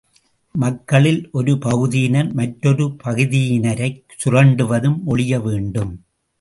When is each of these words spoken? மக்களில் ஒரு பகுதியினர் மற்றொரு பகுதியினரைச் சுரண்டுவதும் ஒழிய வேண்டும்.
மக்களில் 0.55 1.29
ஒரு 1.31 1.57
பகுதியினர் 1.57 2.33
மற்றொரு 2.33 2.95
பகுதியினரைச் 3.03 4.01
சுரண்டுவதும் 4.23 4.99
ஒழிய 5.05 5.39
வேண்டும். 5.39 5.93